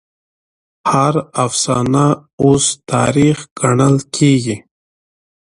هر 0.91 1.15
افسانه 1.45 2.05
اوس 2.43 2.65
تاريخ 2.91 3.37
ګڼل 3.59 3.95
کېږي. 4.15 4.57